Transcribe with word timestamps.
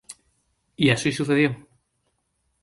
Y 0.77 0.89
así 0.89 1.11
sucedió. 1.11 1.55